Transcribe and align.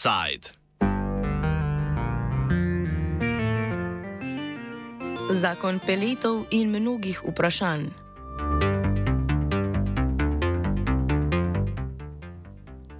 Offside. 0.00 0.48
Zakon 5.30 5.76
peletov 5.84 6.48
in 6.50 6.72
mnogih 6.72 7.20
vprašanj. 7.20 7.92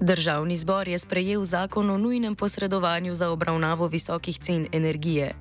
Državni 0.00 0.57
zbor 0.57 0.89
je 0.89 0.98
sprejel 0.98 1.44
zakon 1.44 1.90
o 1.90 1.96
nujnem 1.98 2.36
posredovanju 2.36 3.14
za 3.14 3.30
obravnavo 3.30 3.86
visokih 3.86 4.39
cen 4.39 4.67
energije. 4.72 5.32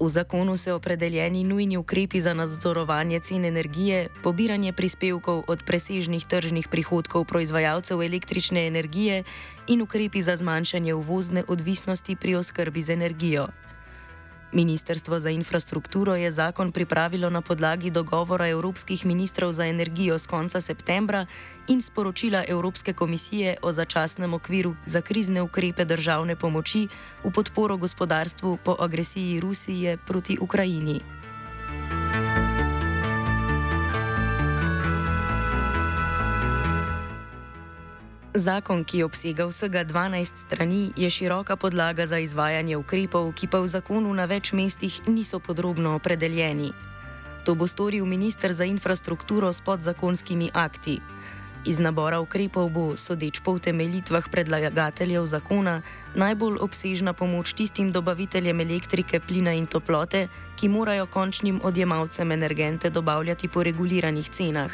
V 0.00 0.08
zakonu 0.08 0.56
se 0.56 0.72
opredeljeni 0.72 1.44
nujni 1.44 1.76
ukrepi 1.76 2.20
za 2.20 2.34
nadzorovanje 2.34 3.20
cen 3.20 3.44
energije, 3.44 4.08
pobiranje 4.22 4.72
prispevkov 4.72 5.44
od 5.48 5.62
presežnih 5.66 6.24
tržnih 6.24 6.68
prihodkov 6.68 7.24
proizvajalcev 7.24 8.02
električne 8.02 8.66
energije 8.66 9.24
in 9.68 9.82
ukrepi 9.82 10.22
za 10.22 10.36
zmanjšanje 10.36 10.94
uvozne 10.94 11.44
odvisnosti 11.48 12.16
pri 12.16 12.34
oskrbi 12.34 12.82
z 12.82 12.90
energijo. 12.90 13.46
Ministrstvo 14.52 15.18
za 15.18 15.30
infrastrukturo 15.30 16.14
je 16.14 16.32
zakon 16.32 16.72
pripravilo 16.72 17.30
na 17.30 17.40
podlagi 17.40 17.90
dogovora 17.90 18.48
evropskih 18.48 19.06
ministrov 19.06 19.52
za 19.52 19.66
energijo 19.66 20.18
z 20.18 20.26
konca 20.26 20.60
septembra 20.60 21.26
in 21.68 21.80
sporočila 21.80 22.44
Evropske 22.48 22.92
komisije 22.92 23.56
o 23.62 23.72
začasnem 23.72 24.34
okviru 24.34 24.74
za 24.86 25.00
krizne 25.00 25.42
ukrepe 25.42 25.84
državne 25.84 26.36
pomoči 26.36 26.88
v 27.24 27.30
podporo 27.30 27.76
gospodarstvu 27.76 28.58
po 28.64 28.76
agresiji 28.80 29.40
Rusije 29.40 29.96
proti 29.96 30.38
Ukrajini. 30.40 31.19
Zakon, 38.40 38.86
ki 38.88 39.02
obsega 39.04 39.44
vsega 39.44 39.84
12 39.84 40.48
strani, 40.48 40.92
je 40.96 41.10
široka 41.10 41.56
podlaga 41.56 42.06
za 42.06 42.18
izvajanje 42.18 42.76
ukrepov, 42.76 43.32
ki 43.36 43.46
pa 43.52 43.60
v 43.60 43.68
zakonu 43.68 44.08
na 44.16 44.24
več 44.24 44.54
mestih 44.56 44.96
niso 45.12 45.44
podrobno 45.44 45.92
opredeljeni. 46.00 46.72
To 47.44 47.52
bo 47.52 47.68
storil 47.68 48.08
ministr 48.08 48.56
za 48.56 48.64
infrastrukturo 48.64 49.52
s 49.52 49.60
podzakonskimi 49.60 50.48
akti. 50.56 51.00
Iz 51.68 51.76
nabora 51.84 52.20
ukrepov 52.24 52.70
bo, 52.72 52.84
sodeč 52.96 53.44
po 53.44 53.52
utemeljitvah 53.60 54.32
predlagateljev 54.32 55.26
zakona, 55.28 55.82
najbolj 56.16 56.56
obsežna 56.64 57.12
pomoč 57.12 57.52
tistim 57.52 57.92
dobaviteljem 57.92 58.60
elektrike, 58.60 59.20
plina 59.20 59.52
in 59.52 59.68
toplote, 59.68 60.28
ki 60.56 60.72
morajo 60.72 61.04
končnim 61.12 61.60
odjemalcem 61.60 62.32
energente 62.32 62.88
dobavljati 62.90 63.52
po 63.52 63.62
reguliranih 63.62 64.32
cenah. 64.32 64.72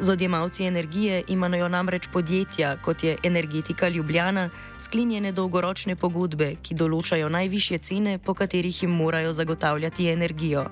Z 0.00 0.08
odjemalci 0.08 0.64
energije 0.64 1.22
imajo 1.28 1.68
namreč 1.68 2.08
podjetja, 2.12 2.76
kot 2.82 3.04
je 3.04 3.16
Energetika 3.22 3.88
Ljubljana, 3.88 4.50
sklenjene 4.78 5.32
dolgoročne 5.32 5.94
pogodbe, 5.96 6.56
ki 6.62 6.74
določajo 6.74 7.28
najvišje 7.28 7.78
cene, 7.78 8.18
po 8.18 8.34
katerih 8.34 8.82
jim 8.82 8.90
morajo 8.90 9.32
zagotavljati 9.32 10.08
energijo. 10.10 10.64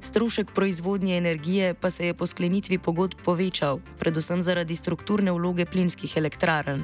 Strošek 0.00 0.50
proizvodnje 0.50 1.16
energije 1.16 1.74
pa 1.74 1.90
se 1.90 2.06
je 2.06 2.14
po 2.14 2.26
sklenitvi 2.26 2.78
pogodb 2.78 3.22
povečal, 3.24 3.78
predvsem 3.98 4.42
zaradi 4.42 4.76
strukturne 4.76 5.32
vloge 5.32 5.64
plinskih 5.64 6.16
elektrarn. 6.16 6.82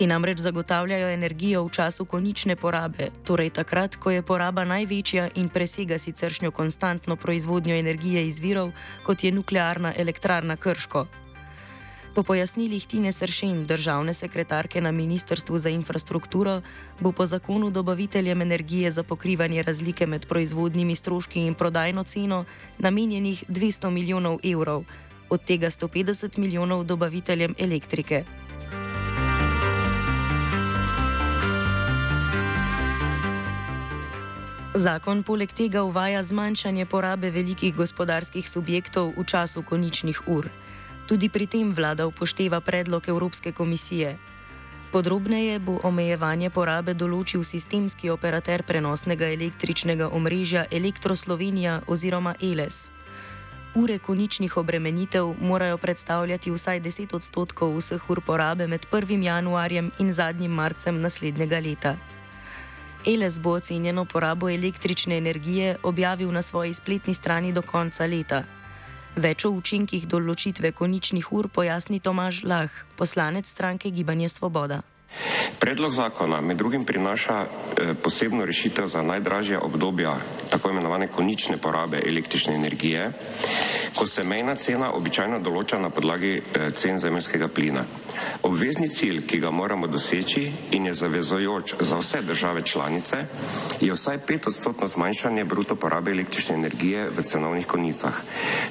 Ti 0.00 0.06
namreč 0.06 0.38
zagotavljajo 0.40 1.08
energijo 1.12 1.64
v 1.64 1.70
času 1.76 2.06
konične 2.08 2.54
porabe, 2.56 3.10
torej 3.24 3.50
takrat, 3.52 3.98
ko 4.00 4.08
je 4.10 4.22
poraba 4.24 4.64
največja 4.64 5.26
in 5.36 5.50
presega 5.52 5.98
siceršnjo 6.00 6.50
konstantno 6.56 7.16
proizvodnjo 7.20 7.76
energije 7.76 8.22
iz 8.26 8.38
virov, 8.40 8.70
kot 9.04 9.24
je 9.24 9.32
nuklearna 9.32 9.92
elektrarna 9.96 10.56
Krško. 10.56 11.04
Po 12.14 12.22
pojasnilih 12.22 12.86
Tine 12.86 13.12
Sršen, 13.12 13.66
državne 13.66 14.14
sekretarke 14.14 14.80
na 14.80 14.90
Ministrstvu 14.90 15.58
za 15.58 15.68
infrastrukturo, 15.68 16.62
bo 17.00 17.12
po 17.12 17.26
zakonu 17.26 17.70
dobaviteljem 17.70 18.42
energije 18.42 18.90
za 18.90 19.02
pokrivanje 19.02 19.62
razlike 19.62 20.06
med 20.06 20.26
proizvodnimi 20.26 20.96
stroški 20.96 21.44
in 21.44 21.54
prodajno 21.54 22.04
ceno 22.04 22.44
namenjenih 22.78 23.44
200 23.48 23.90
milijonov 23.90 24.38
evrov, 24.44 24.84
od 25.28 25.44
tega 25.44 25.66
150 25.70 26.38
milijonov 26.38 26.84
dobaviteljem 26.84 27.54
elektrike. 27.58 28.24
Zakon 34.74 35.24
poleg 35.26 35.50
tega 35.50 35.82
uvaja 35.82 36.22
zmanjšanje 36.22 36.86
porabe 36.86 37.30
velikih 37.34 37.74
gospodarskih 37.74 38.46
subjektov 38.46 39.10
v 39.18 39.24
času 39.26 39.62
koničnih 39.66 40.28
ur. 40.30 40.46
Tudi 41.10 41.26
pri 41.28 41.46
tem 41.50 41.74
vlada 41.74 42.06
upošteva 42.06 42.60
predlog 42.60 43.08
Evropske 43.08 43.52
komisije. 43.52 44.14
Podrobneje 44.92 45.58
bo 45.58 45.80
omejevanje 45.82 46.50
porabe 46.54 46.94
določil 46.94 47.42
sistemski 47.42 48.14
operater 48.14 48.62
prenosnega 48.62 49.26
električnega 49.34 50.06
omrežja 50.14 50.64
Elektroslovenija 50.70 51.80
oziroma 51.90 52.36
ELES. 52.38 52.92
Ure 53.74 53.98
koničnih 53.98 54.56
obremenitev 54.56 55.34
morajo 55.40 55.82
predstavljati 55.82 56.54
vsaj 56.54 56.80
10 56.86 57.18
odstotkov 57.18 57.74
vseh 57.74 58.06
ur 58.10 58.22
porabe 58.22 58.70
med 58.70 58.86
1. 58.92 59.18
januarjem 59.22 59.90
in 59.98 60.14
zadnjim 60.14 60.54
marcem 60.54 61.02
naslednjega 61.02 61.58
leta. 61.58 61.96
Eles 63.06 63.38
bo 63.40 63.50
ocenjeno 63.50 64.04
porabo 64.04 64.50
električne 64.50 65.16
energije 65.16 65.76
objavil 65.82 66.32
na 66.32 66.42
svoji 66.42 66.74
spletni 66.74 67.14
strani 67.14 67.52
do 67.52 67.62
konca 67.62 68.06
leta. 68.06 68.42
Več 69.16 69.44
o 69.44 69.50
učinkih 69.50 70.04
določitve 70.06 70.72
koničnih 70.76 71.32
ur 71.32 71.48
pojasni 71.48 71.98
Tomaž 72.00 72.44
Lah, 72.44 72.70
poslanec 72.96 73.48
stranke 73.48 73.90
Gibanje 73.90 74.28
Svoboda. 74.28 74.82
Predlog 75.58 75.92
zakona 75.92 76.40
med 76.40 76.56
drugim 76.56 76.84
prinaša 76.84 77.40
eh, 77.40 77.94
posebno 78.02 78.44
rešitev 78.44 78.86
za 78.86 79.02
najdražja 79.02 79.60
obdobja 79.60 80.16
tako 80.50 80.70
imenovane 80.70 81.08
konične 81.08 81.56
porabe 81.56 82.02
električne 82.06 82.54
energije, 82.54 83.12
ko 83.94 84.06
se 84.06 84.24
mejna 84.24 84.54
cena 84.54 84.92
običajno 84.92 85.38
določa 85.38 85.78
na 85.78 85.90
podlagi 85.90 86.32
eh, 86.36 86.70
cen 86.70 86.98
zemljskega 86.98 87.48
plina. 87.48 87.84
Obvezni 88.42 88.88
cilj, 88.88 89.26
ki 89.26 89.38
ga 89.38 89.50
moramo 89.50 89.86
doseči 89.86 90.50
in 90.70 90.86
je 90.86 90.94
zavezojoč 90.94 91.74
za 91.80 91.98
vse 91.98 92.22
države 92.22 92.62
članice, 92.62 93.24
je 93.80 93.92
vsaj 93.92 94.18
pet 94.26 94.46
odstotno 94.46 94.86
zmanjšanje 94.86 95.44
bruto 95.44 95.76
porabe 95.76 96.10
električne 96.10 96.54
energije 96.54 97.08
v 97.10 97.22
cenovnih 97.22 97.66
konicah. 97.66 98.22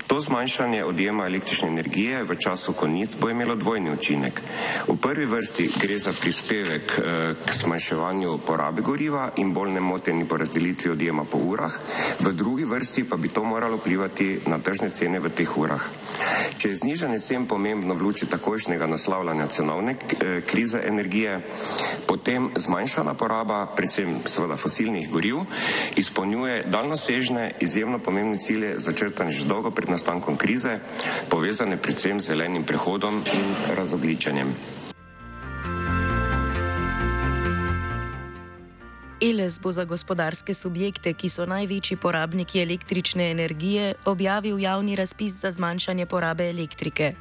To 0.07 0.19
zmanjšanje 0.19 0.83
odjema 0.85 1.25
električne 1.25 1.67
energije 1.67 2.23
v 2.23 2.35
času 2.35 2.73
konic 2.73 3.16
bo 3.19 3.29
imelo 3.29 3.55
dvojni 3.55 3.91
učinek. 3.91 4.41
V 4.88 4.97
prvi 4.97 5.25
vrsti 5.25 5.69
gre 5.81 5.99
za 5.99 6.13
prispevek 6.29 6.94
eh, 6.94 7.34
k 7.41 7.50
zmanjševanju 7.57 8.38
porabe 8.45 8.84
goriva 8.85 9.31
in 9.41 9.50
bolj 9.50 9.72
nemoteni 9.73 10.28
porazdelitvi 10.29 10.91
odjema 10.91 11.23
po 11.25 11.41
urah, 11.41 11.73
v 12.19 12.34
drugi 12.38 12.67
vrsti 12.69 13.03
pa 13.09 13.17
bi 13.17 13.34
to 13.34 13.41
moralo 13.44 13.79
vplivati 13.81 14.45
na 14.45 14.59
tržne 14.62 14.94
cene 14.94 15.17
v 15.17 15.34
teh 15.34 15.57
urah. 15.57 15.81
Če 16.53 16.69
je 16.69 16.75
znižanje 16.84 17.17
cen 17.25 17.47
pomembno 17.50 17.97
v 17.97 18.06
luči 18.06 18.29
takojšnjega 18.29 18.85
naslavljanja 18.85 19.47
cenovne 19.50 19.95
eh, 19.97 20.41
krize 20.45 20.84
energije, 20.85 21.40
potem 22.06 22.51
zmanjšana 22.53 23.17
poraba, 23.17 23.66
predvsem 23.73 24.22
seveda 24.29 24.53
fosilnih 24.53 25.09
goriv, 25.09 25.41
izpolnjuje 25.97 26.67
daljnosežne, 26.69 27.56
izjemno 27.59 27.97
pomembne 27.97 28.38
cilje 28.38 28.75
začrtane 28.78 29.34
že 29.34 29.50
dolgo 29.50 29.73
pred 29.73 29.90
nastankom 29.90 30.38
krize, 30.38 30.78
povezane 31.29 31.81
predvsem 31.81 32.22
z 32.22 32.35
zelenim 32.35 32.69
prehodom 32.69 33.23
in 33.25 33.73
razogličenjem. 33.73 34.78
Eles 39.22 39.59
bo 39.59 39.72
za 39.72 39.84
gospodarske 39.84 40.53
subjekte, 40.53 41.12
ki 41.13 41.30
so 41.30 41.46
največji 41.46 41.97
porabniki 41.97 42.61
električne 42.61 43.32
energije, 43.32 43.93
objavil 44.05 44.59
javni 44.59 44.96
razpis 44.96 45.34
za 45.41 45.52
zmanjšanje 45.52 46.05
porabe 46.05 46.49
elektrike. 46.49 47.14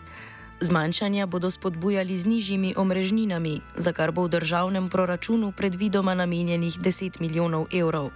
Zmanjšanja 0.60 1.26
bodo 1.26 1.50
spodbujali 1.50 2.18
z 2.18 2.26
nižjimi 2.26 2.74
omrežninami, 2.76 3.60
za 3.76 3.92
kar 3.92 4.12
bo 4.12 4.22
v 4.22 4.28
državnem 4.28 4.88
proračunu 4.88 5.52
predvidoma 5.52 6.14
namenjenih 6.14 6.78
10 6.78 7.20
milijonov 7.20 7.66
evrov. 7.74 8.10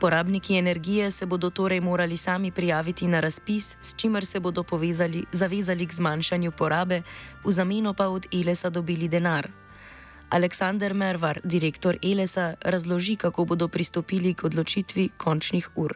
Porabniki 0.00 0.58
energije 0.58 1.10
se 1.10 1.26
bodo 1.26 1.50
torej 1.50 1.80
morali 1.80 2.16
sami 2.16 2.50
prijaviti 2.50 3.08
na 3.08 3.20
razpis, 3.20 3.76
s 3.82 3.94
čimer 3.96 4.26
se 4.26 4.40
bodo 4.40 4.62
povezali, 4.62 5.24
zavezali 5.32 5.86
k 5.86 5.94
zmanjšanju 5.94 6.50
porabe, 6.50 7.02
v 7.44 7.50
zameno 7.50 7.94
pa 7.94 8.08
od 8.08 8.26
Elesa 8.34 8.70
dobili 8.70 9.08
denar. 9.08 9.61
Aleksandr 10.32 10.94
Mervar, 10.94 11.40
direktor 11.44 11.96
Elesa, 12.02 12.54
razloži, 12.60 13.16
kako 13.16 13.44
bodo 13.44 13.68
pristopili 13.68 14.34
k 14.34 14.44
odločitvi 14.44 15.08
končnih 15.16 15.68
ur. 15.76 15.94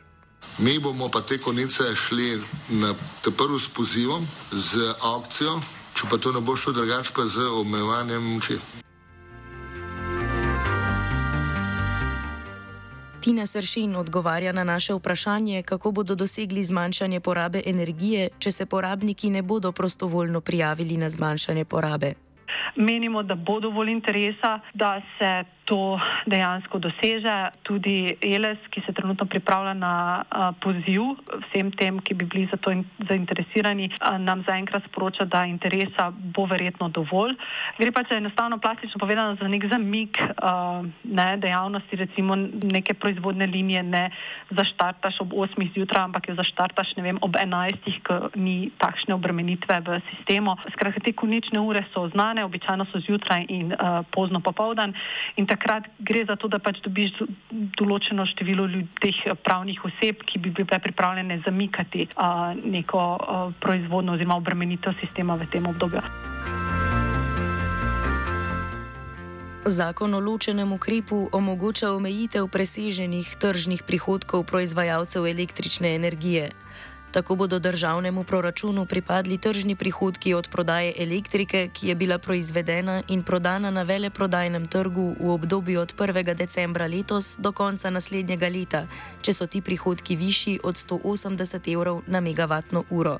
Mi 0.58 0.78
bomo 0.78 1.08
pa 1.08 1.20
te 1.20 1.38
konice 1.38 1.94
šli 1.94 2.42
na 2.68 2.94
te 3.24 3.30
prvo 3.30 3.58
s 3.58 3.68
pozivom, 3.68 4.26
z 4.52 4.92
aukcijo, 5.02 5.60
če 5.94 6.08
pa 6.10 6.18
to 6.18 6.32
ne 6.32 6.40
bo 6.40 6.56
šlo 6.56 6.72
drugače, 6.72 7.14
pa 7.16 7.24
z 7.26 7.48
omejevanjem 7.48 8.22
moči. 8.34 8.58
Tina 13.20 13.46
Sršin 13.46 13.96
odgovarja 13.96 14.52
na 14.52 14.64
naše 14.64 14.94
vprašanje, 14.94 15.62
kako 15.62 15.90
bodo 15.92 16.14
dosegli 16.14 16.64
zmanjšanje 16.64 17.20
porabe 17.20 17.62
energije, 17.66 18.28
če 18.38 18.52
se 18.52 18.66
porabniki 18.66 19.30
ne 19.30 19.42
bodo 19.42 19.72
prostovoljno 19.72 20.40
prijavili 20.40 20.96
na 20.96 21.10
zmanjšanje 21.10 21.64
porabe. 21.64 22.14
Menimo, 22.74 23.22
da 23.22 23.34
bo 23.34 23.60
dovolj 23.60 23.90
interesa, 23.90 24.60
da 24.74 25.00
se 25.18 25.55
to 25.66 25.98
dejansko 26.30 26.78
doseže. 26.78 27.34
Tudi 27.66 28.14
ELES, 28.22 28.62
ki 28.70 28.82
se 28.86 28.94
trenutno 28.94 29.26
pripravlja 29.26 29.74
na 29.74 30.22
poziv 30.62 31.18
vsem 31.46 31.72
tem, 31.74 31.98
ki 32.00 32.14
bi 32.14 32.24
bili 32.24 32.46
za 32.50 32.56
to 32.56 32.70
in, 32.70 32.84
zainteresirani, 33.10 33.90
nam 34.22 34.44
zaenkrat 34.46 34.86
sporoča, 34.88 35.26
da 35.26 35.44
interesa 35.46 36.08
bo 36.10 36.46
verjetno 36.46 36.88
dovolj. 36.88 37.34
Gre 37.78 37.92
pa 37.92 38.04
če 38.06 38.20
enostavno 38.22 38.58
plastično 38.62 39.02
povedano 39.02 39.36
za 39.40 39.50
nek 39.50 39.66
zamik 39.70 40.22
ne, 41.04 41.28
dejavnosti, 41.42 41.96
recimo 41.96 42.36
neke 42.72 42.94
proizvodne 42.94 43.46
linije 43.50 43.82
ne 43.82 44.04
zaštartaš 44.50 45.20
ob 45.26 45.34
8 45.34 45.74
zjutraj, 45.74 46.04
ampak 46.06 46.28
jo 46.30 46.38
zaštartaš 46.38 46.94
vem, 47.02 47.18
ob 47.22 47.34
11, 47.36 47.90
ko 48.06 48.30
ni 48.38 48.70
takšne 48.78 49.14
obremenitve 49.18 49.80
v 49.82 49.98
sistemu. 50.10 50.54
Skratka, 50.72 51.02
te 51.02 51.12
konične 51.12 51.60
ure 51.60 51.82
so 51.90 52.06
znane, 52.14 52.44
običajno 52.46 52.86
so 52.92 53.02
zjutraj 53.02 53.46
in 53.50 53.74
a, 53.74 54.02
pozno 54.14 54.40
popovdan. 54.40 54.94
In 55.36 55.46
takrat 55.56 55.88
gre 55.98 56.24
za 56.28 56.36
to, 56.36 56.48
da 56.52 56.60
pač 56.60 56.82
dobiš 56.84 57.16
določeno 57.80 58.26
število 58.28 58.68
teh 59.00 59.18
pravnih 59.42 59.80
oseb, 59.88 60.20
ki 60.28 60.38
bi 60.38 60.52
bile 60.52 60.78
pripravljene 60.78 61.40
zamikati 61.46 62.06
a, 62.14 62.52
neko 62.54 63.00
a, 63.00 63.38
proizvodno 63.60 64.14
oziroma 64.14 64.36
obremenitev 64.36 64.94
sistema 65.00 65.36
v 65.40 65.48
tem 65.52 65.66
obdobju. 65.66 66.04
Zakon 69.66 70.14
o 70.14 70.20
ločenem 70.22 70.70
ukrepu 70.76 71.26
omogoča 71.34 71.90
omejitev 71.90 72.46
preseženih 72.54 73.34
tržnih 73.42 73.82
prihodkov 73.82 74.46
proizvajalcev 74.46 75.26
električne 75.26 75.96
energije. 75.96 76.52
Tako 77.16 77.36
bodo 77.36 77.58
državnemu 77.58 78.24
proračunu 78.24 78.86
pripadli 78.86 79.38
tržni 79.38 79.76
prihodki 79.76 80.34
od 80.34 80.48
prodaje 80.48 80.92
elektrike, 80.98 81.68
ki 81.72 81.88
je 81.88 81.94
bila 81.94 82.18
proizvedena 82.18 83.02
in 83.08 83.22
prodana 83.22 83.70
na 83.70 83.82
veleprodajnem 83.82 84.66
trgu 84.66 85.14
v 85.20 85.30
obdobju 85.30 85.80
od 85.80 85.94
1. 85.96 86.34
decembra 86.34 86.86
letos 86.86 87.36
do 87.38 87.52
konca 87.52 87.90
naslednjega 87.90 88.48
leta, 88.48 88.84
če 89.22 89.32
so 89.32 89.46
ti 89.46 89.60
prihodki 89.60 90.16
višji 90.16 90.60
od 90.64 90.74
180 90.76 91.72
evrov 91.72 92.02
na 92.06 92.20
megavatno 92.20 92.84
uro. 92.90 93.18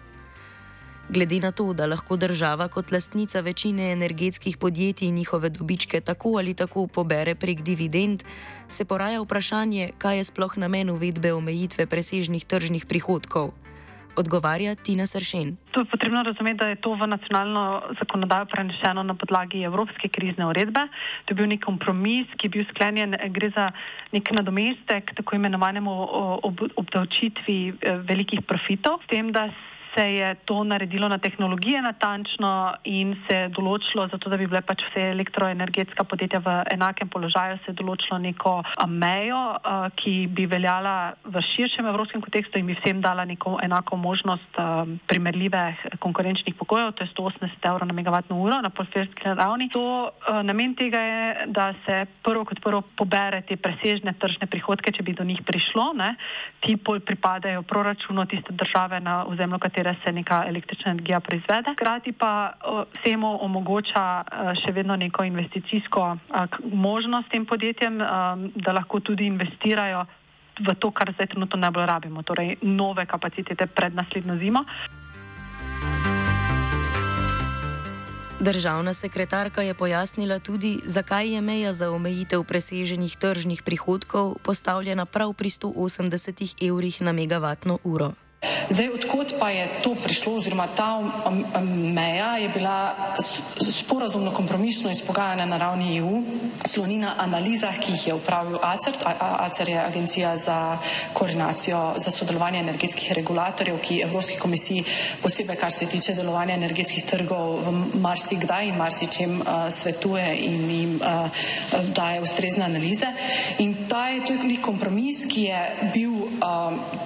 Glede 1.08 1.40
na 1.40 1.50
to, 1.50 1.72
da 1.72 1.86
lahko 1.86 2.16
država 2.16 2.68
kot 2.68 2.92
lastnica 2.92 3.40
večine 3.40 3.92
energetskih 3.92 4.56
podjetij 4.56 5.10
njihove 5.10 5.48
dobičke 5.48 6.00
tako 6.00 6.36
ali 6.36 6.54
tako 6.54 6.86
pobere 6.86 7.34
prek 7.34 7.62
dividend, 7.62 8.24
se 8.68 8.84
poraja 8.84 9.22
vprašanje, 9.22 9.92
kaj 9.98 10.16
je 10.16 10.24
sploh 10.24 10.58
namen 10.58 10.90
uvedbe 10.90 11.32
omejitve 11.32 11.86
presežnih 11.86 12.44
tržnih 12.44 12.86
prihodkov 12.86 13.54
odgovarja 14.16 14.74
Tina 14.74 15.06
Sršen. 15.06 15.56
To 15.70 15.80
je 15.80 15.90
potrebno 15.90 16.22
razumeti, 16.22 16.58
da 16.58 16.68
je 16.68 16.80
to 16.80 16.94
v 16.94 17.06
nacionalno 17.06 17.82
zakonodajo 17.98 18.46
prenešeno 18.46 19.02
na 19.02 19.14
podlagi 19.14 19.62
Evropske 19.62 20.08
krizne 20.08 20.46
uredbe. 20.46 20.88
To 21.24 21.32
je 21.32 21.36
bil 21.36 21.48
nek 21.48 21.64
kompromis, 21.64 22.26
ki 22.36 22.46
je 22.46 22.54
bil 22.56 22.64
sklenjen, 22.70 23.16
gre 23.30 23.50
za 23.54 23.70
nek 24.12 24.32
nadomestek 24.32 25.14
tako 25.16 25.36
imenovanemu 25.36 25.94
obdavčitvi 26.76 27.58
eh, 27.68 27.98
velikih 28.08 28.42
profitov, 28.42 29.04
s 29.04 29.12
tem, 29.12 29.32
da 29.32 29.50
se 29.96 30.04
je 30.14 30.34
to 30.44 30.64
naredilo 30.64 31.08
na 31.08 31.18
tehnologije 31.18 31.82
natančno 31.82 32.74
in 32.84 33.14
se 33.26 33.34
je 33.34 33.48
določilo, 33.48 34.06
zato 34.12 34.30
da 34.30 34.36
bi 34.36 34.46
bile 34.46 34.60
pač 34.60 34.84
vse 34.90 35.08
elektroenergetska 35.14 36.04
podjetja 36.04 36.40
v 36.44 36.56
enakem 36.74 37.08
položaju, 37.08 37.58
se 37.64 37.72
je 37.72 37.78
določilo 37.80 38.18
neko 38.20 38.54
mejo, 38.92 39.42
ki 39.96 40.28
bi 40.28 40.46
veljala 40.50 41.14
v 41.24 41.42
širšem 41.52 41.88
evropskem 41.88 42.24
kontekstu 42.24 42.60
in 42.60 42.68
bi 42.68 42.76
vsem 42.76 43.00
dala 43.00 43.24
neko 43.24 43.56
enako 43.64 43.96
možnost 43.96 44.60
primerljive 45.08 45.64
konkurenčnih 46.04 46.54
pokojev, 46.58 46.92
to 46.92 47.04
je 47.04 47.12
180 47.14 47.70
evrov 47.70 47.88
na 47.88 47.96
megavatno 47.96 48.38
uro 48.42 48.60
na 48.62 48.70
polferski 48.70 49.32
ravni. 49.32 49.70
To 49.72 50.12
namen 50.42 50.76
tega 50.76 51.00
je, 51.00 51.46
da 51.56 51.72
se 51.86 52.04
prvo 52.22 52.44
kot 52.44 52.60
prvo 52.62 52.82
pobere 52.98 53.42
te 53.48 53.56
presežne 53.56 54.12
tržne 54.20 54.48
prihodke, 54.50 54.92
če 54.92 55.02
bi 55.06 55.16
do 55.16 55.24
njih 55.24 55.40
prišlo, 55.46 55.92
ne? 55.96 56.14
ti 56.60 56.76
pol 56.76 56.98
pripadajo 57.00 57.62
proračunu 57.62 58.24
tiste 58.26 58.52
države 58.52 59.00
na 59.00 59.24
ozemlju, 59.28 59.58
katere 59.62 59.85
katere 59.86 59.96
se 60.04 60.12
neka 60.12 60.44
električna 60.46 60.90
energija 60.90 61.20
proizvede. 61.20 61.72
Hkrati 61.72 62.12
pa 62.12 62.52
vsemu 62.94 63.38
omogoča 63.44 64.24
še 64.64 64.72
vedno 64.72 64.96
neko 64.96 65.24
investicijsko 65.24 66.16
možnost 66.72 67.30
tem 67.30 67.46
podjetjem, 67.46 67.98
da 68.54 68.72
lahko 68.72 69.00
tudi 69.00 69.26
investirajo 69.26 70.06
v 70.58 70.74
to, 70.74 70.90
kar 70.90 71.12
zdaj 71.12 71.26
trenutno 71.26 71.58
najbolj 71.60 71.86
rabimo, 71.86 72.22
torej 72.22 72.56
nove 72.62 73.06
kapacitete 73.06 73.66
pred 73.66 73.94
naslednjo 73.94 74.38
zimo. 74.38 74.64
Državna 78.40 78.94
sekretarka 78.94 79.62
je 79.62 79.74
pojasnila 79.74 80.38
tudi, 80.38 80.78
zakaj 80.84 81.34
je 81.34 81.40
meja 81.40 81.72
za 81.72 81.90
omejitev 81.90 82.44
preseženih 82.44 83.16
tržnih 83.16 83.62
prihodkov 83.62 84.36
postavljena 84.44 85.06
prav 85.06 85.32
pri 85.32 85.48
180 85.48 86.68
evrih 86.68 87.02
na 87.02 87.12
megavatno 87.12 87.78
uro. 87.84 88.25
Zdaj, 88.68 88.88
odkot 88.92 89.40
pa 89.40 89.48
je 89.50 89.64
to 89.80 89.94
prišlo, 89.94 90.36
oziroma 90.36 90.68
ta 90.76 91.00
meja 91.64 92.36
je 92.36 92.48
bila 92.48 92.94
sporazumno 93.60 94.30
kompromisno 94.30 94.90
izpogajana 94.90 95.46
na 95.46 95.56
ravni 95.56 95.96
EU, 95.96 96.22
sloni 96.64 96.98
na 96.98 97.14
analizah, 97.18 97.78
ki 97.80 97.92
jih 97.92 98.06
je 98.06 98.14
upravil 98.14 98.58
ACER. 98.62 98.92
ACER 99.20 99.68
je 99.68 99.78
agencija 99.78 100.36
za 100.36 100.78
koordinacijo 101.12 101.94
za 101.96 102.10
sodelovanje 102.10 102.58
energetskih 102.60 103.12
regulatorjev, 103.12 103.78
ki 103.80 104.02
Evropski 104.04 104.38
komisiji 104.38 104.84
posebej, 105.22 105.56
kar 105.56 105.72
se 105.72 105.86
tiče 105.86 106.14
delovanja 106.14 106.54
energetskih 106.54 107.04
trgov, 107.04 107.72
marsikdaj 107.94 108.68
in 108.68 108.76
marsičem 108.76 109.40
uh, 109.40 109.70
svetuje 109.70 110.26
in 110.44 110.70
jim 110.70 111.00
uh, 111.00 111.30
daje 111.94 112.20
ustrezne 112.20 112.64
analize. 112.64 113.06
In 113.58 113.74
ta 113.88 114.08
je 114.08 114.36
nek 114.44 114.60
kompromis, 114.60 115.24
ki 115.30 115.48
je 115.48 115.64
bil 115.94 116.12
um, 116.12 116.25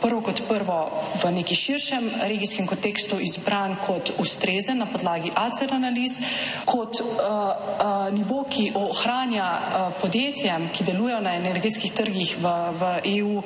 prvo 0.00 0.20
kot 0.20 0.42
prvo 0.48 0.78
v 1.22 1.30
neki 1.32 1.54
širšem 1.54 2.10
regijskem 2.22 2.66
kontekstu 2.66 3.20
izbran 3.20 3.76
kot 3.86 4.12
ustrezen 4.18 4.78
na 4.78 4.86
podlagi 4.86 5.32
ACER 5.34 5.74
analiz, 5.74 6.20
kot 6.64 7.00
uh, 7.00 7.06
uh, 7.06 8.12
nivo, 8.14 8.44
ki 8.48 8.72
ohranja 8.74 9.46
uh, 9.46 9.92
podjetjem, 10.00 10.68
ki 10.72 10.84
delujejo 10.84 11.20
na 11.20 11.34
energetskih 11.36 11.92
trgih 11.92 12.36
v, 12.40 12.54
v 12.80 12.90
EU, 13.20 13.42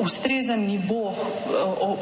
ustrezen 0.00 0.66
nivo, 0.66 1.14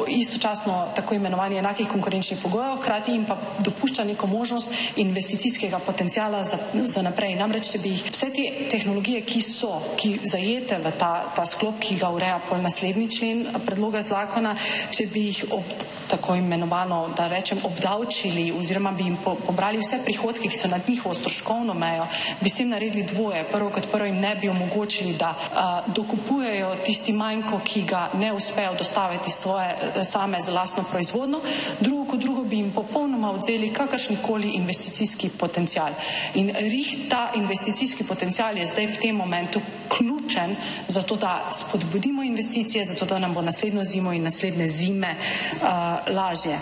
istočasno 0.08 0.92
tako 0.96 1.14
imenovanje 1.14 1.58
enakih 1.58 1.88
konkurenčnih 1.88 2.40
pogojev, 2.42 2.76
hkrati 2.80 3.12
jim 3.12 3.24
pa 3.24 3.36
dopušča 3.58 4.04
neko 4.04 4.26
možnost 4.26 4.70
investicijskega 4.96 5.78
potencijala 5.78 6.44
za, 6.44 6.58
za 6.84 7.02
naprej. 7.02 7.34
Namreč, 7.34 7.72
če 7.72 7.78
bi 7.82 7.94
vse 8.10 8.30
te 8.34 8.46
tehnologije, 8.70 9.22
ki 9.26 9.42
so, 9.42 9.78
ki 9.96 10.18
zajete 10.24 10.78
v 10.82 10.94
ta, 10.98 11.12
ta 11.36 11.46
sklop, 11.46 11.80
ki 11.82 11.98
ga 12.00 12.12
ureja 12.14 12.40
pol 12.48 12.62
naslednji 12.62 13.01
člen 13.10 13.46
predloga 13.66 14.02
zakona, 14.02 14.56
če 14.90 15.06
bi 15.12 15.26
jih 15.30 15.44
ob 15.50 15.64
tako 16.12 16.34
imenovano, 16.34 17.08
da 17.16 17.28
rečem, 17.28 17.58
obdavčili 17.64 18.52
oziroma 18.60 18.90
bi 18.92 19.04
jim 19.04 19.16
pobrali 19.46 19.78
vse 19.80 20.02
prihodke, 20.04 20.48
ki 20.48 20.58
so 20.58 20.68
nad 20.68 20.88
njihovo 20.88 21.14
stroškovno 21.14 21.74
mejo, 21.74 22.06
bi 22.40 22.50
s 22.50 22.60
tem 22.60 22.68
naredili 22.68 23.06
dvoje. 23.08 23.44
Prvo 23.52 23.70
kot 23.70 23.88
prvo 23.92 24.06
jim 24.06 24.20
ne 24.20 24.34
bi 24.36 24.48
omogočili, 24.48 25.14
da 25.16 25.34
a, 25.54 25.82
dokupujejo 25.86 26.74
tisti 26.84 27.12
manjko, 27.12 27.60
ki 27.64 27.82
ga 27.88 28.10
ne 28.14 28.32
uspejo 28.32 28.74
dostaviti 28.78 29.30
svoje 29.30 30.04
same 30.04 30.40
za 30.40 30.52
lastno 30.52 30.84
proizvodno, 30.90 31.40
drugo 31.80 32.04
kot 32.04 32.20
drugo 32.20 32.44
bi 32.44 32.56
jim 32.56 32.70
popolnoma 32.70 33.32
odzeli 33.32 33.72
kakršnikoli 33.72 34.50
investicijski 34.60 35.30
potencial. 35.38 35.96
In 36.34 36.52
rih 36.58 36.96
ta 37.08 37.30
investicijski 37.34 38.04
potencial 38.04 38.58
je 38.58 38.66
zdaj 38.66 38.86
v 38.86 38.98
tem 39.00 39.16
momentu 39.16 39.60
ključen 39.96 40.56
za 40.88 41.02
to, 41.02 41.16
da 41.16 41.50
spodbudimo 41.52 42.22
investicije, 42.22 42.84
za 42.84 42.94
to, 42.94 43.06
da 43.06 43.18
nam 43.18 43.34
bo 43.34 43.42
naslednjo 43.42 43.84
zimo 43.84 44.12
in 44.12 44.22
naslednje 44.22 44.68
zime 44.68 45.16
uh, 45.16 45.68
lažje. 46.14 46.58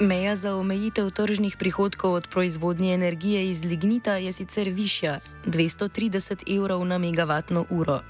Meja 0.00 0.36
za 0.36 0.54
omejitev 0.54 1.10
tržnih 1.10 1.56
prihodkov 1.56 2.12
od 2.12 2.28
proizvodnje 2.28 2.94
energije 2.94 3.50
iz 3.50 3.64
lignita 3.64 4.16
je 4.16 4.32
sicer 4.32 4.68
višja, 4.68 5.18
230 5.46 6.56
evrov 6.56 6.84
na 6.84 6.98
megavatno 6.98 7.64
uro. 7.70 8.00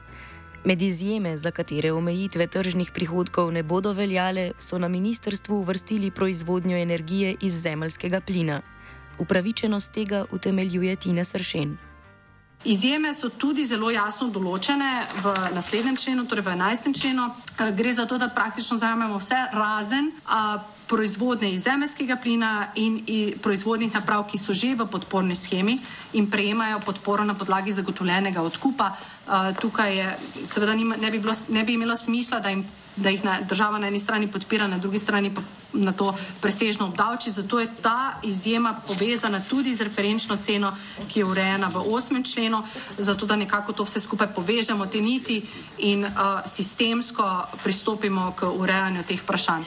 Med 0.65 0.83
izjeme, 0.83 1.39
za 1.39 1.51
katere 1.51 1.93
omejitve 1.93 2.47
tržnih 2.47 2.91
prihodkov 2.95 3.53
ne 3.53 3.63
bodo 3.63 3.93
veljale, 3.93 4.53
so 4.59 4.79
na 4.79 4.89
ministrstvu 4.89 5.57
uvrstili 5.57 6.11
proizvodnjo 6.11 6.77
energije 6.77 7.37
iz 7.41 7.63
zemljskega 7.63 8.21
plina. 8.21 8.61
Upravičenost 9.19 9.93
tega 9.93 10.25
utemeljuje 10.33 10.97
Tina 10.97 11.25
Sršen. 11.25 11.77
Izjeme 12.65 13.15
so 13.15 13.29
tudi 13.29 13.63
zelo 13.65 13.91
jasno 13.91 14.27
določene 14.35 15.07
v 15.23 15.33
naslednjem 15.55 15.97
členu, 15.97 16.25
torej 16.27 16.43
v 16.43 16.57
11. 16.59 16.91
členu. 16.91 17.29
Eh, 17.31 17.71
gre 17.73 17.93
za 17.95 18.07
to, 18.07 18.19
da 18.19 18.29
praktično 18.29 18.79
zajamemo 18.79 19.19
vse 19.19 19.39
razen 19.53 20.11
proizvodne 20.89 21.53
iz 21.53 21.63
zemljskega 21.63 22.17
plina 22.17 22.73
in 22.75 23.05
proizvodnih 23.43 23.95
naprav, 23.95 24.27
ki 24.27 24.39
so 24.39 24.53
že 24.53 24.75
v 24.75 24.89
podporni 24.91 25.37
schemi 25.37 25.79
in 26.13 26.31
prejemajo 26.31 26.81
podporo 26.81 27.25
na 27.25 27.35
podlagi 27.35 27.73
zagotovljenega 27.73 28.43
odkupa 28.43 28.97
Uh, 29.29 29.53
tukaj 29.61 29.99
je, 29.99 30.19
seveda 30.49 30.73
nima, 30.75 30.97
ne, 30.97 31.11
bi 31.11 31.19
bilo, 31.21 31.35
ne 31.49 31.65
bi 31.65 31.75
imelo 31.77 31.97
smisla, 31.97 32.39
da, 32.41 32.49
jim, 32.49 32.63
da 33.03 33.11
jih 33.11 33.25
na, 33.25 33.41
država 33.49 33.79
na 33.79 33.89
eni 33.89 34.01
strani 34.01 34.29
podpira, 34.31 34.67
na 34.67 34.79
drugi 34.79 34.99
strani 34.99 35.35
pa 35.35 35.43
na 35.73 35.93
to 35.93 36.15
presežno 36.43 36.87
obdavči. 36.87 37.31
Zato 37.31 37.61
je 37.61 37.69
ta 37.83 38.21
izjema 38.23 38.75
povezana 38.87 39.41
tudi 39.49 39.75
z 39.75 39.87
referenčno 39.89 40.37
ceno, 40.37 40.77
ki 41.09 41.21
je 41.21 41.25
urejena 41.25 41.69
v 41.69 41.75
8. 41.75 42.33
členu, 42.33 42.63
zato 42.99 43.27
da 43.27 43.37
nekako 43.37 43.73
to 43.73 43.85
vse 43.85 44.01
skupaj 44.01 44.35
povežemo, 44.35 44.87
te 44.87 45.01
niti 45.01 45.43
in 45.79 46.05
uh, 46.05 46.13
sistemsko 46.47 47.45
pristopimo 47.63 48.33
k 48.37 48.49
urejanju 48.49 49.03
teh 49.03 49.23
vprašanj. 49.23 49.65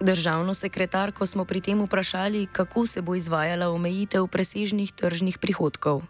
Državno 0.00 0.54
sekretarko 0.54 1.26
smo 1.26 1.44
pri 1.44 1.60
tem 1.60 1.80
vprašali, 1.82 2.46
kako 2.46 2.86
se 2.86 3.02
bo 3.02 3.14
izvajala 3.14 3.68
omejitev 3.68 4.26
presežnih 4.26 4.92
tržnih 4.92 5.38
prihodkov. 5.38 6.02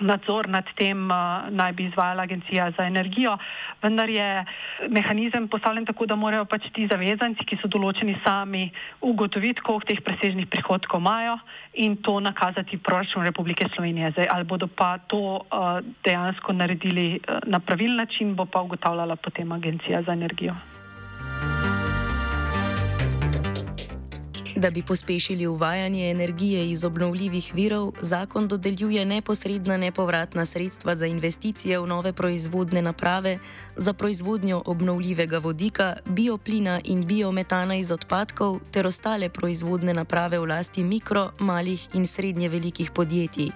Nadzor 0.00 0.48
nad 0.50 0.66
tem 0.74 1.06
uh, 1.06 1.46
naj 1.50 1.72
bi 1.72 1.84
izvajala 1.86 2.22
Agencija 2.22 2.70
za 2.76 2.86
energijo, 2.86 3.36
vendar 3.82 4.10
je 4.10 4.44
mehanizem 4.88 5.48
postavljen 5.48 5.86
tako, 5.86 6.06
da 6.06 6.16
morajo 6.16 6.44
pač 6.50 6.66
ti 6.74 6.88
zavezanci, 6.90 7.46
ki 7.46 7.60
so 7.62 7.70
določeni 7.70 8.16
sami, 8.24 8.64
ugotoviti, 9.00 9.62
koliko 9.62 9.86
teh 9.86 10.02
presežnih 10.02 10.50
prihodkov 10.50 11.00
imajo 11.00 11.38
in 11.86 11.96
to 12.02 12.18
nakazati 12.20 12.78
proračun 12.78 13.22
Republike 13.22 13.70
Slovenije. 13.74 14.10
Zdaj, 14.18 14.30
ali 14.30 14.44
bodo 14.44 14.66
pa 14.66 14.98
to 14.98 15.22
uh, 15.38 15.78
dejansko 16.04 16.52
naredili 16.52 17.08
uh, 17.18 17.38
na 17.46 17.62
pravilen 17.62 18.02
način, 18.02 18.34
bo 18.34 18.50
pa 18.50 18.66
ugotavljala 18.66 19.16
potem 19.16 19.52
Agencija 19.52 20.02
za 20.02 20.12
energijo. 20.12 20.54
Da 24.56 24.70
bi 24.70 24.82
pospešili 24.82 25.46
uvajanje 25.46 26.10
energije 26.10 26.70
iz 26.70 26.84
obnovljivih 26.84 27.52
virov, 27.54 27.92
zakon 28.00 28.48
dodeljuje 28.48 29.04
neposredna 29.04 29.76
nepovratna 29.76 30.44
sredstva 30.46 30.94
za 30.96 31.06
investicije 31.06 31.78
v 31.78 31.86
nove 31.86 32.12
proizvodne 32.12 32.82
naprave, 32.82 33.38
za 33.76 33.92
proizvodnjo 33.92 34.62
obnovljivega 34.66 35.38
vodika, 35.38 35.96
bioplina 36.06 36.80
in 36.84 37.06
biometana 37.06 37.76
iz 37.76 37.90
odpadkov 37.90 38.60
ter 38.70 38.86
ostale 38.86 39.28
proizvodne 39.28 39.94
naprave 39.94 40.38
v 40.38 40.46
lasti 40.46 40.84
mikro, 40.84 41.30
malih 41.38 41.88
in 41.94 42.06
srednje 42.06 42.48
velikih 42.48 42.90
podjetij. 42.90 43.50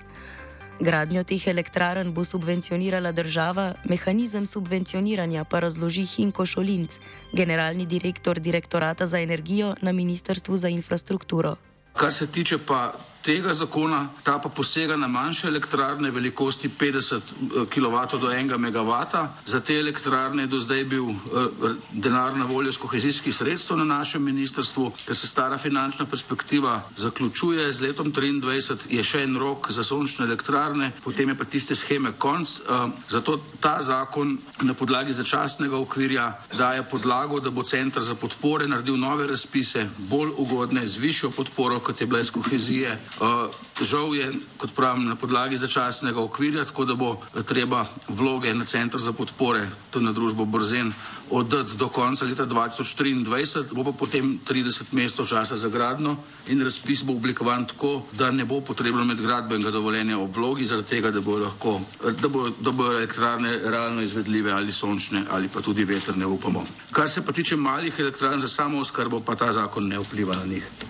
Gradnjo 0.81 1.25
teh 1.27 1.43
elektrarn 1.51 2.13
bo 2.15 2.23
subvencionirala 2.25 3.11
država, 3.13 3.73
mehanizem 3.85 4.47
subvencioniranja 4.47 5.45
pa 5.45 5.61
razloži 5.61 6.05
Hinko 6.07 6.47
Šolinc, 6.47 7.01
generalni 7.33 7.87
direktor 7.87 8.39
direktorata 8.39 9.07
za 9.07 9.19
energijo 9.19 9.75
na 9.83 9.93
Ministrstvu 9.93 10.57
za 10.57 10.69
infrastrukturo. 10.69 11.57
Kar 11.93 12.13
se 12.13 12.27
tiče 12.27 12.59
pa 12.67 12.93
tega 13.23 13.53
zakona, 13.53 14.09
ta 14.23 14.39
pa 14.39 14.49
posega 14.49 14.97
na 14.97 15.09
manjše 15.09 15.49
elektrarne 15.49 16.11
velikosti 16.11 16.69
50 16.69 17.21
kW 17.71 18.21
do 18.21 18.31
1 18.31 18.57
MW. 18.59 18.93
Za 19.47 19.61
te 19.61 19.79
elektrarne 19.79 20.43
je 20.43 20.47
do 20.47 20.61
zdaj 20.61 20.85
bil 20.85 21.05
uh, 21.05 21.17
denar 21.93 22.37
na 22.37 22.45
voljo 22.45 22.73
z 22.73 22.77
kohezijskih 22.77 23.35
sredstev 23.35 23.77
na 23.77 23.85
našem 23.85 24.23
ministrstvu, 24.25 24.93
ker 25.07 25.17
se 25.17 25.27
stara 25.27 25.59
finančna 25.59 26.07
perspektiva 26.07 26.83
zaključuje 26.97 27.73
z 27.73 27.81
letom 27.81 28.13
2023, 28.13 28.89
je 28.91 29.05
še 29.05 29.23
en 29.23 29.37
rok 29.37 29.71
za 29.73 29.85
sončne 29.85 30.27
elektrarne, 30.27 30.93
potem 31.05 31.29
je 31.29 31.39
pa 31.39 31.45
tiste 31.45 31.75
scheme 31.75 32.13
konc. 32.19 32.61
Uh, 32.61 32.91
zato 33.11 33.41
ta 33.61 33.79
zakon 33.83 34.39
na 34.63 34.75
podlagi 34.75 35.13
začasnega 35.13 35.77
okvirja 35.77 36.29
daje 36.57 36.83
podlago, 36.91 37.41
da 37.41 37.51
bo 37.51 37.63
centr 37.63 38.03
za 38.03 38.15
podpore 38.15 38.69
naredil 38.69 38.97
nove 38.97 39.27
razpise, 39.27 39.89
bolj 39.99 40.33
ugodne, 40.37 40.87
z 40.87 40.97
višjo 40.97 41.31
podporo, 41.31 41.81
kot 41.81 42.01
je 42.01 42.07
bila 42.07 42.21
iz 42.21 42.31
kohezije. 42.31 42.99
Uh, 43.19 43.51
žal 43.83 44.15
je, 44.15 44.33
kot 44.57 44.71
pravim, 44.75 45.09
na 45.09 45.17
podlagi 45.17 45.59
začasnega 45.59 46.21
okvirja, 46.21 46.65
tako 46.65 46.85
da 46.85 46.95
bo 46.95 47.17
treba 47.47 47.87
vloge 48.09 48.55
na 48.55 48.65
Centr 48.65 48.99
za 48.99 49.13
podpore, 49.13 49.67
tudi 49.91 50.05
na 50.05 50.13
družbo 50.13 50.45
Brzen, 50.45 50.93
oddati 51.31 51.77
do 51.77 51.89
konca 51.89 52.25
leta 52.25 52.47
2023, 52.47 53.75
bo 53.75 53.85
pa 53.85 53.93
potem 53.93 54.39
30 54.49 54.93
mesecev 54.93 55.27
časa 55.27 55.57
za 55.57 55.69
gradno 55.69 56.17
in 56.49 56.63
razpis 56.63 57.03
bo 57.03 57.13
oblikovan 57.13 57.67
tako, 57.67 58.03
da 58.13 58.31
ne 58.31 58.45
bo 58.45 58.61
potrebno 58.61 59.05
med 59.05 59.21
gradbenega 59.21 59.71
dovoljenja 59.71 60.19
o 60.19 60.27
vlogi, 60.27 60.67
zaradi 60.67 60.89
tega, 60.89 61.11
da 61.11 61.21
bo 61.21 61.39
lahko, 61.39 61.81
da 62.23 62.29
bo, 62.29 62.49
da 62.61 62.71
bo 62.71 62.93
elektrarne 62.93 63.59
realno 63.65 64.03
izvedljive 64.03 64.53
ali 64.53 64.73
sončne 64.73 65.25
ali 65.31 65.49
pa 65.49 65.61
tudi 65.61 65.85
veterne, 65.85 66.27
upamo. 66.27 66.65
Kar 66.93 67.11
se 67.11 67.25
pa 67.25 67.33
tiče 67.33 67.57
malih 67.57 67.99
elektrarn 67.99 68.41
za 68.41 68.49
samo 68.49 68.81
oskrbo, 68.81 69.21
pa 69.21 69.35
ta 69.35 69.53
zakon 69.53 69.89
ne 69.89 69.99
vpliva 69.99 70.37
na 70.37 70.45
njih. 70.45 70.88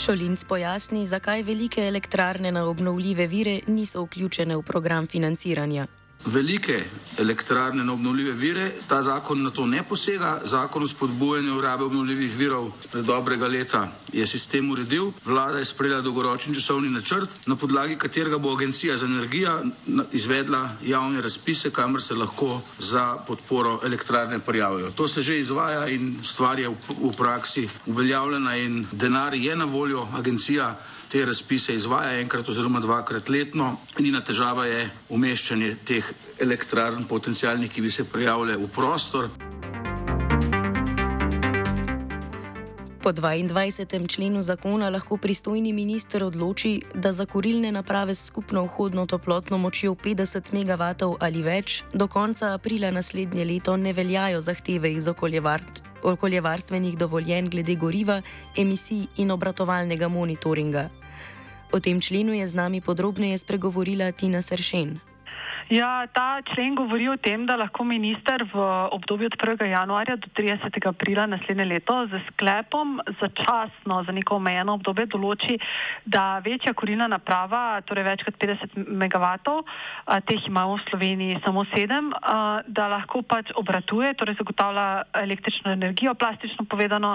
Šolinc 0.00 0.44
pojasni, 0.44 1.06
zakaj 1.06 1.42
velike 1.42 1.82
elektrarne 1.88 2.52
na 2.52 2.64
obnovljive 2.64 3.26
vire 3.26 3.58
niso 3.66 4.02
vključene 4.02 4.56
v 4.56 4.62
program 4.62 5.06
financiranja. 5.06 5.86
Velike 6.24 6.84
elektrarne 7.18 7.84
na 7.84 7.92
obnovljive 7.92 8.32
vire, 8.32 8.72
ta 8.88 9.02
zakon 9.02 9.42
na 9.42 9.50
to 9.50 9.66
ne 9.66 9.82
posega. 9.82 10.40
Zakon 10.44 10.82
o 10.82 10.88
spodbujanju 10.88 11.60
rabe 11.60 11.84
obnovljivih 11.84 12.36
virov 12.36 12.70
pred 12.92 13.04
dobrega 13.04 13.48
leta 13.48 13.88
je 14.12 14.26
sistem 14.26 14.70
uredil. 14.70 15.12
Vlada 15.24 15.58
je 15.58 15.64
sprejela 15.64 16.00
dolgoročni 16.00 16.54
časovni 16.54 16.90
načrt, 16.90 17.30
na 17.46 17.56
podlagi 17.56 17.96
katerega 17.96 18.38
bo 18.38 18.52
Agencija 18.52 18.96
za 18.96 19.06
energijo 19.06 19.62
izvedla 20.12 20.68
javne 20.84 21.22
razpise, 21.22 21.70
kamor 21.70 22.02
se 22.02 22.14
lahko 22.14 22.60
za 22.78 23.16
podporo 23.26 23.80
elektrarne 23.84 24.38
prijavijo. 24.38 24.90
To 24.90 25.08
se 25.08 25.22
že 25.22 25.38
izvaja 25.38 25.86
in 25.88 26.16
stvar 26.22 26.58
je 26.58 26.68
v, 26.68 26.76
v 27.00 27.16
praksi 27.16 27.68
uveljavljena 27.86 28.56
in 28.56 28.86
denar 28.92 29.34
je 29.34 29.56
na 29.56 29.64
voljo. 29.64 30.08
Agencija 30.14 30.76
te 31.10 31.24
razpise 31.26 31.74
izvaja 31.74 32.20
enkrat 32.20 32.48
oziroma 32.48 32.80
dvakrat 32.80 33.28
letno. 33.28 33.76
Edina 33.98 34.20
težava 34.24 34.66
je 34.66 34.84
umeščanje 35.10 35.76
teh 35.84 36.12
elektrarn 36.38 37.04
potencijalnih, 37.10 37.70
ki 37.70 37.82
bi 37.82 37.90
se 37.90 38.04
prijavile 38.04 38.56
v 38.56 38.68
prostor. 38.74 39.30
Po 43.02 43.12
22. 43.16 44.06
členu 44.08 44.42
zakona 44.42 44.90
lahko 44.90 45.16
pristojni 45.16 45.72
minister 45.72 46.24
odloči, 46.24 46.82
da 46.94 47.12
za 47.12 47.26
kurilne 47.26 47.72
naprave 47.72 48.14
s 48.14 48.26
skupno 48.26 48.62
vhodno 48.64 49.06
toplotno 49.06 49.58
močjo 49.58 49.94
50 50.04 50.52
MW 50.52 51.16
ali 51.20 51.42
več 51.42 51.82
do 51.94 52.06
konca 52.06 52.52
aprila 52.54 52.90
naslednje 52.90 53.44
leto 53.44 53.76
ne 53.76 53.92
veljajo 53.92 54.40
zahteve 54.40 54.92
iz 54.92 55.08
okoljevarstvenih 56.02 56.98
dovoljenj 56.98 57.48
glede 57.48 57.74
goriva, 57.74 58.22
emisij 58.56 59.06
in 59.16 59.30
obratovalnega 59.30 60.08
monitoringa. 60.08 60.99
O 61.72 61.78
tem 61.78 62.00
členu 62.02 62.34
je 62.34 62.46
z 62.50 62.54
nami 62.58 62.82
podrobneje 62.82 63.38
spregovorila 63.38 64.10
Tina 64.10 64.42
Seršen. 64.42 64.98
Ja, 65.70 66.02
ta 66.10 66.42
člen 66.42 66.74
govori 66.74 67.06
o 67.06 67.14
tem, 67.14 67.46
da 67.46 67.54
lahko 67.54 67.86
minister 67.86 68.42
v 68.42 68.58
obdobju 68.90 69.30
od 69.30 69.38
1. 69.38 69.70
januarja 69.70 70.18
do 70.18 70.26
30. 70.34 70.66
aprila 70.82 71.30
naslednje 71.30 71.64
leto 71.64 72.10
z 72.10 72.18
sklepom 72.26 72.98
začasno 73.22 74.02
za 74.02 74.10
neko 74.10 74.42
omejeno 74.42 74.74
obdobje 74.74 75.06
določi, 75.06 75.62
da 76.02 76.42
večja 76.42 76.74
kurilna 76.74 77.06
naprava, 77.06 77.86
torej 77.86 78.02
več 78.02 78.26
kot 78.26 78.34
50 78.42 78.82
MW, 78.82 79.62
teh 80.26 80.42
imamo 80.50 80.74
v 80.74 80.86
Sloveniji 80.90 81.38
samo 81.46 81.62
sedem, 81.70 82.10
da 82.66 82.90
lahko 82.90 83.22
pač 83.22 83.54
obratuje, 83.54 84.10
torej 84.18 84.42
zagotavlja 84.42 85.06
električno 85.22 85.70
energijo, 85.78 86.18
plastično 86.18 86.66
povedano, 86.66 87.14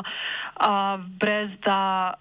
brez 1.20 1.52
da 1.60 2.16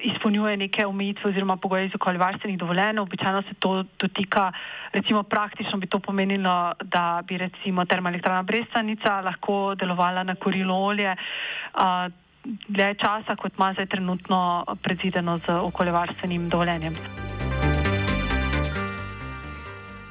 izpolnjuje 0.00 0.56
neke 0.56 0.86
omejitve 0.86 1.30
oziroma 1.30 1.56
pogoje 1.56 1.86
iz 1.86 1.94
okoljevarstvenih 1.94 2.58
dovoljenj. 2.58 2.98
Običajno 2.98 3.42
se 3.42 3.54
to 3.58 3.84
dotika, 3.98 4.52
recimo 4.92 5.22
praktično 5.22 5.78
bi 5.78 5.86
to 5.86 5.98
pomenilo, 5.98 6.72
da 6.82 7.22
bi 7.26 7.38
recimo 7.38 7.84
termoelektrana 7.84 8.42
Brestanica 8.42 9.20
lahko 9.20 9.74
delovala 9.74 10.22
na 10.22 10.34
kurilo 10.34 10.74
olje 10.74 11.16
uh, 11.16 12.12
dlje 12.44 12.94
časa, 12.94 13.36
kot 13.36 13.52
ima 13.58 13.72
zdaj 13.72 13.86
trenutno 13.86 14.64
predvideno 14.82 15.38
z 15.38 15.50
okoljevarstvenim 15.50 16.48
dovoljenjem. 16.48 16.96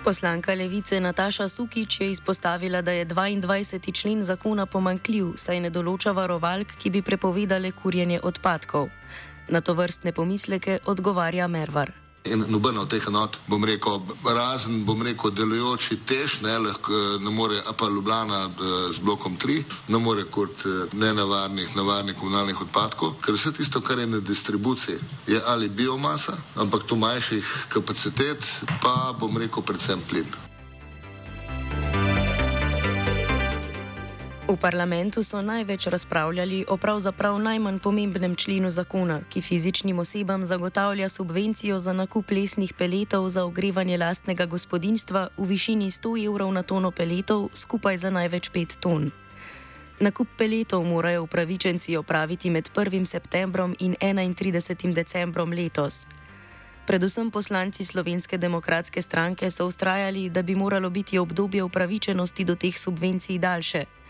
Poslanka 0.04 0.54
levice 0.54 1.00
Nataša 1.00 1.48
Sukič 1.48 2.02
je 2.02 2.12
izpostavila, 2.12 2.82
da 2.82 2.92
je 2.92 3.06
22. 3.06 4.02
člen 4.02 4.24
zakona 4.24 4.66
pomankljiv, 4.66 5.36
saj 5.38 5.60
ne 5.60 5.70
določa 5.70 6.12
varovalk, 6.12 6.74
ki 6.82 6.90
bi 6.90 7.02
prepovedale 7.06 7.70
kurjenje 7.72 8.18
odpadkov. 8.24 8.90
Na 9.50 9.62
to 9.62 9.74
vrstne 9.74 10.12
pomisleke 10.12 10.80
odgovarja 10.86 11.48
Mervar. 11.48 11.92
In 12.24 12.44
nobeno 12.48 12.82
od 12.82 12.90
teh 12.90 13.06
enot, 13.10 13.40
bom 13.50 13.64
rekel, 13.66 13.98
razen, 14.24 14.84
bom 14.86 15.02
rekel, 15.02 15.32
delujoči 15.34 15.98
tež, 16.06 16.36
ne, 16.46 16.54
lahko, 16.62 16.94
ne 17.18 17.34
more, 17.34 17.58
pa 17.78 17.90
Ljubljana 17.90 18.44
z 18.94 19.02
blokom 19.02 19.38
3, 19.42 19.64
ne 19.88 19.98
more 19.98 20.28
kot 20.30 20.62
nenavarnih, 20.94 21.74
navarnih 21.76 22.16
komunalnih 22.20 22.62
odpadkov, 22.62 23.16
ker 23.26 23.34
vse 23.34 23.56
tisto, 23.58 23.82
kar 23.82 24.00
je 24.00 24.06
na 24.06 24.20
distribuciji, 24.20 25.00
je 25.28 25.42
ali 25.48 25.70
biomasa, 25.70 26.38
ampak 26.56 26.86
to 26.86 26.96
manjših 26.96 27.58
kapacitet, 27.74 28.46
pa 28.86 29.16
bom 29.18 29.42
rekel, 29.42 29.66
predvsem 29.66 30.06
plin. 30.10 30.51
V 34.52 34.60
parlamentu 34.60 35.24
so 35.24 35.40
največ 35.42 35.88
razpravljali 35.88 36.66
o 36.68 36.76
pravzaprav 36.78 37.40
najmanj 37.40 37.80
pomembnem 37.80 38.36
členu 38.36 38.70
zakona, 38.70 39.22
ki 39.30 39.42
fizičnim 39.42 40.00
osebam 40.00 40.46
zagotavlja 40.46 41.10
subvencijo 41.10 41.80
za 41.80 41.94
nakup 41.94 42.32
lesnih 42.32 42.74
peletov 42.74 43.30
za 43.30 43.46
ogrevanje 43.46 43.98
lastnega 43.98 44.46
gospodinstva 44.46 45.30
v 45.38 45.46
višini 45.48 45.88
100 45.92 46.26
evrov 46.28 46.52
na 46.52 46.64
tono 46.64 46.92
peletov, 46.92 47.48
skupaj 47.54 47.98
za 47.98 48.10
največ 48.10 48.52
5 48.52 48.76
ton. 48.80 49.12
Nakup 50.00 50.28
peletov 50.38 50.84
morajo 50.84 51.24
upravičenci 51.24 51.98
opraviti 51.98 52.50
med 52.50 52.70
1. 52.76 53.06
septembrom 53.06 53.76
in 53.80 53.96
31. 54.02 54.94
decembrom 54.94 55.54
letos. 55.54 56.06
Predvsem 56.88 57.32
poslanci 57.32 57.86
Slovenske 57.86 58.38
demokratske 58.38 59.02
stranke 59.02 59.52
so 59.52 59.66
ustrajali, 59.66 60.30
da 60.30 60.42
bi 60.42 60.56
moralo 60.56 60.90
biti 60.90 61.18
obdobje 61.18 61.64
upravičenosti 61.64 62.44
do 62.44 62.56
teh 62.56 62.78
subvencij 62.78 63.40
daljše. 63.40 64.01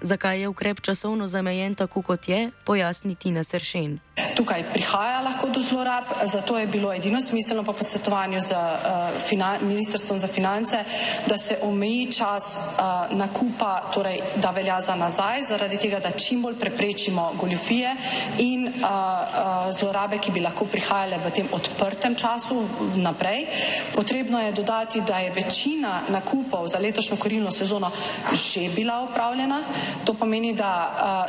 Zakaj 0.00 0.40
je 0.40 0.48
ukrep 0.48 0.80
časovno 0.80 1.26
zamejen 1.26 1.74
tako, 1.74 2.02
kot 2.02 2.28
je, 2.28 2.50
pojasni 2.64 3.14
Tina 3.14 3.44
Sršen. 3.44 3.98
Tukaj 4.36 4.62
prihaja 4.72 5.20
lahko 5.20 5.48
do 5.48 5.60
zlorab, 5.60 6.04
zato 6.24 6.58
je 6.58 6.66
bilo 6.66 6.92
edino 6.92 7.20
smiselno 7.20 7.62
po 7.64 7.72
posvetovanju 7.72 8.40
z 8.40 8.52
uh, 8.52 9.62
Ministrstvom 9.62 10.20
za 10.20 10.28
finance, 10.28 10.84
da 11.26 11.36
se 11.36 11.58
omeji 11.62 12.12
čas 12.12 12.58
uh, 12.58 13.16
nakupa, 13.16 13.90
torej 13.94 14.20
da 14.36 14.50
velja 14.50 14.80
za 14.80 14.94
nazaj, 14.94 15.42
zaradi 15.42 15.76
tega, 15.76 16.00
da 16.00 16.10
čim 16.10 16.42
bolj 16.42 16.58
preprečimo 16.60 17.32
goljofije 17.40 17.96
in 18.38 18.68
uh, 18.68 18.72
uh, 18.82 19.72
zlorabe, 19.72 20.18
ki 20.18 20.32
bi 20.32 20.40
lahko 20.40 20.64
prihajale 20.64 21.18
v 21.24 21.30
tem 21.30 21.48
odprtem 21.52 22.14
času 22.14 22.64
naprej. 22.96 23.46
Potrebno 23.94 24.40
je 24.40 24.52
dodati, 24.52 25.00
da 25.00 25.18
je 25.18 25.32
večina 25.32 26.02
nakupov 26.08 26.68
za 26.68 26.78
letošnjo 26.78 27.16
korilno 27.16 27.50
sezono 27.50 27.90
že 28.32 28.68
bila 28.76 29.00
upravljena. 29.02 29.62
To 30.04 30.14
pomeni, 30.14 30.52
da 30.54 30.70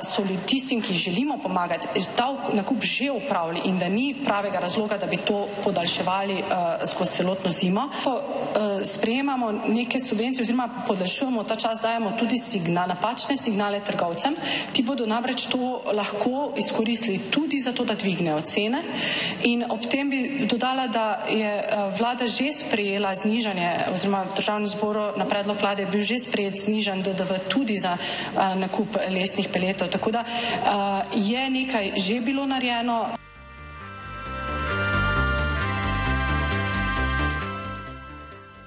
uh, 0.02 0.08
so 0.08 0.22
ljudi 0.22 0.46
tistim, 0.48 0.82
ki 0.82 0.94
želimo 0.94 1.38
pomagati, 1.38 1.88
ta 2.16 2.34
nakup 2.54 2.84
že 2.84 3.12
upravili 3.12 3.62
in 3.66 3.80
da 3.80 3.90
ni 3.90 4.16
pravega 4.26 4.60
razloga, 4.60 4.98
da 4.98 5.06
bi 5.06 5.18
to 5.18 5.48
podaljševali 5.64 6.34
uh, 6.34 6.90
skozi 6.90 7.12
celotno 7.12 7.50
zimo. 7.52 7.90
Ko 8.04 8.14
uh, 8.14 8.22
sprejemamo 8.84 9.52
neke 9.68 10.00
subvencije 10.00 10.44
oziroma 10.44 10.70
podaljšujemo 10.88 11.44
ta 11.44 11.56
čas, 11.56 11.82
dajemo 11.82 12.12
tudi 12.20 12.38
signal, 12.38 12.88
napačne 12.88 13.38
signale 13.38 13.80
trgovcem. 13.80 14.36
Ti 14.74 14.84
bodo 14.84 15.06
namreč 15.06 15.46
to 15.46 15.82
lahko 15.94 16.54
izkoristili 16.58 17.20
tudi 17.32 17.60
zato, 17.60 17.86
da 17.86 17.96
dvignejo 17.96 18.42
cene. 18.42 18.84
In 19.44 19.64
ob 19.70 19.86
tem 19.90 20.10
bi 20.10 20.46
dodala, 20.46 20.88
da 20.88 21.26
je 21.30 21.52
uh, 21.58 22.00
vlada 22.00 22.28
že 22.28 22.54
sprejela 22.54 23.16
znižanje 23.16 23.90
oziroma 23.96 24.24
v 24.24 24.36
državnem 24.36 24.68
zboru 24.68 25.12
na 25.18 25.26
predlog 25.26 25.58
vlade 25.62 25.84
je 25.84 25.92
bil 25.92 26.04
že 26.04 26.20
sprejet 26.20 26.60
znižan 26.60 27.02
DDV 27.02 27.50
tudi 27.50 27.78
za 27.78 27.98
uh, 27.98 28.47
nakup 28.56 28.98
lesnih 29.10 29.50
peletov. 29.54 29.90
Tako 29.90 30.12
da 30.12 30.24
je 31.14 31.50
nekaj 31.50 31.94
že 31.98 32.20
bilo 32.22 32.46
narejeno. 32.46 33.18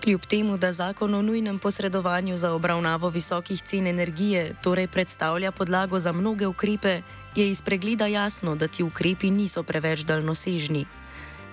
Kljub 0.04 0.20
temu, 0.26 0.56
da 0.56 0.72
zakon 0.72 1.14
o 1.14 1.22
nujnem 1.22 1.58
posredovanju 1.58 2.36
za 2.36 2.52
obravnavo 2.52 3.08
visokih 3.08 3.62
cen 3.62 3.86
energije 3.86 4.54
torej 4.62 4.86
predstavlja 4.86 5.52
podlago 5.52 5.98
za 5.98 6.12
mnoge 6.12 6.46
ukrepe, 6.46 7.02
je 7.36 7.50
iz 7.50 7.62
pregleda 7.62 8.06
jasno, 8.06 8.56
da 8.56 8.68
ti 8.68 8.82
ukrepi 8.82 9.30
niso 9.30 9.62
preveč 9.62 10.00
daljnosežni. 10.00 10.86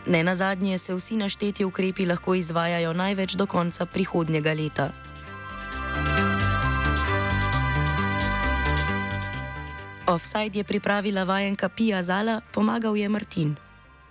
Ne 0.08 0.24
na 0.24 0.36
zadnje 0.36 0.78
se 0.78 0.96
vsi 0.96 1.18
našteti 1.18 1.66
ukrepi 1.66 2.06
lahko 2.06 2.36
izvajajo 2.36 2.94
največ 2.94 3.36
do 3.36 3.46
konca 3.46 3.86
prihodnjega 3.86 4.54
leta. 4.54 5.07
Offside 10.08 10.60
je 10.60 10.64
pripravila 10.64 11.24
vajenka 11.24 11.70
Pija 11.70 12.04
Zala, 12.04 12.42
pomagal 12.54 12.96
je 12.96 13.10
Martin. 13.10 13.67